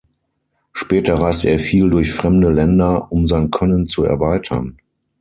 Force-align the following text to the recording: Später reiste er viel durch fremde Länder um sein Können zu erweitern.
Später 0.73 1.19
reiste 1.19 1.49
er 1.51 1.59
viel 1.59 1.87
durch 1.91 2.11
fremde 2.11 2.49
Länder 2.51 3.11
um 3.11 3.27
sein 3.27 3.51
Können 3.51 3.85
zu 3.85 4.03
erweitern. 4.03 4.79